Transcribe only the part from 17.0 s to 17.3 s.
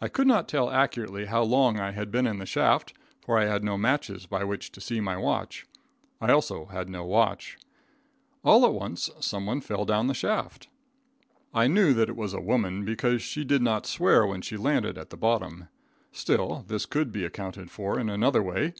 be